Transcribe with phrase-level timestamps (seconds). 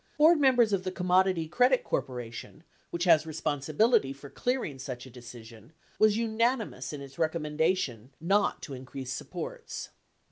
[0.15, 5.11] 81 Board members of the Commodity Credit Corporation, which has responsibility for clearing such a
[5.11, 9.89] decision, was unanimous in its recommendation not to increase supports.